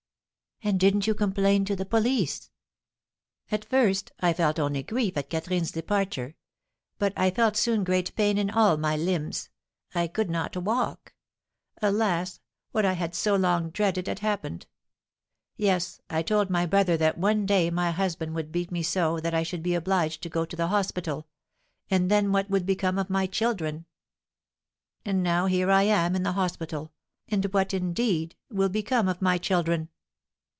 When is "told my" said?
16.21-16.67